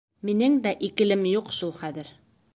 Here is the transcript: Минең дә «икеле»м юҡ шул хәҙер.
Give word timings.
Минең 0.29 0.55
дә 0.63 0.71
«икеле»м 0.89 1.29
юҡ 1.33 1.53
шул 1.61 1.77
хәҙер. 1.85 2.13